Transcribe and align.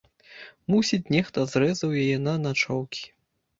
Мусіць, 0.75 1.09
нехта 1.17 1.45
зрэзаў 1.53 1.89
яе 2.07 2.17
на 2.25 2.37
начоўкі. 2.49 3.07